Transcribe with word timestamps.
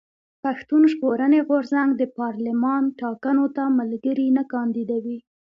پښتون 0.43 0.81
ژغورني 0.91 1.39
غورځنګ 1.47 1.89
د 1.95 2.03
پارلېمان 2.17 2.83
ټاکنو 3.01 3.45
ته 3.55 3.63
ملګري 3.79 4.27
نه 4.37 4.43
کانديدوي. 4.53 5.17